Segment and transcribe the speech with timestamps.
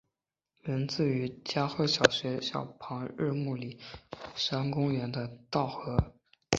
[0.63, 3.77] 源自于加贺小学校旁日暮里
[4.35, 6.15] 山公园的稻荷。